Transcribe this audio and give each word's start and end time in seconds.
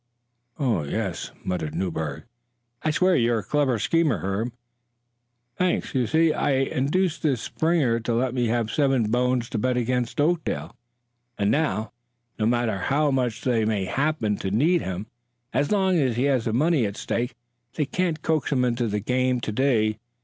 "Oh, 0.57 0.81
yes," 0.83 1.29
muttered 1.43 1.75
Newbert. 1.75 2.25
"I 2.81 2.89
swear 2.89 3.15
you're 3.15 3.37
a 3.37 3.43
clever 3.43 3.77
schemer, 3.77 4.17
Herb." 4.17 4.51
"Thanks. 5.59 5.93
You 5.93 6.07
see, 6.07 6.33
I 6.33 6.53
induced 6.53 7.21
this 7.21 7.41
man 7.47 7.55
Springer 7.55 7.99
to 7.99 8.15
let 8.15 8.33
me 8.33 8.47
have 8.47 8.71
seven 8.71 9.11
bones 9.11 9.47
to 9.51 9.59
bet 9.59 9.77
against 9.77 10.19
Oakdale, 10.19 10.75
and 11.37 11.51
now, 11.51 11.91
no 12.39 12.47
matter 12.47 12.79
how 12.79 13.11
much 13.11 13.41
they 13.41 13.63
may 13.63 13.85
happen 13.85 14.37
to 14.37 14.49
need 14.49 14.81
him, 14.81 15.05
as 15.53 15.71
long 15.71 15.99
as 15.99 16.15
he 16.15 16.23
has 16.23 16.45
his 16.45 16.53
money 16.55 16.87
at 16.87 16.97
stake, 16.97 17.35
they 17.75 17.85
can't 17.85 18.23
coax 18.23 18.51
him 18.51 18.65
into 18.65 18.87
the 18.87 19.01
game 19.01 19.39
to 19.41 19.51
day. 19.51 19.99